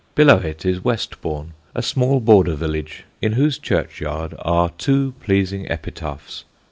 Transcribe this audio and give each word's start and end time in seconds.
Below, 0.15 0.37
it 0.37 0.65
is 0.65 0.83
Westbourne, 0.83 1.53
a 1.75 1.83
small 1.83 2.19
border 2.21 2.55
village 2.55 3.03
in 3.21 3.33
whose 3.33 3.59
churchyard 3.59 4.33
are 4.39 4.71
two 4.79 5.13
pleasing 5.19 5.69
epitaphs. 5.71 6.43